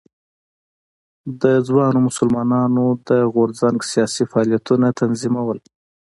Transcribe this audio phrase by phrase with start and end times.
[1.41, 5.59] د ځوانو مسلمانانو د غورځنګ سیاسي فعالیتونه تنظیمول.